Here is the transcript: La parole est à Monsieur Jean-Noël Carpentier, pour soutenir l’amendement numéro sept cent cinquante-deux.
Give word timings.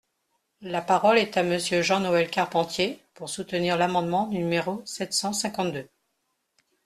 La 0.63 0.81
parole 0.81 1.19
est 1.19 1.37
à 1.37 1.43
Monsieur 1.43 1.83
Jean-Noël 1.83 2.27
Carpentier, 2.27 3.03
pour 3.13 3.29
soutenir 3.29 3.77
l’amendement 3.77 4.25
numéro 4.25 4.81
sept 4.83 5.13
cent 5.13 5.31
cinquante-deux. 5.31 5.87